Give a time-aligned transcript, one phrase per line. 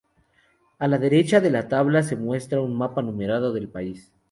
[0.79, 4.11] A la derecha de la tabla se muestra un mapa numerado del país.